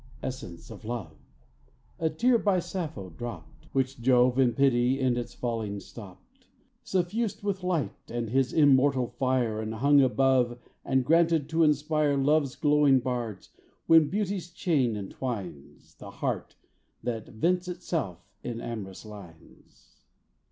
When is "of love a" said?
0.71-2.09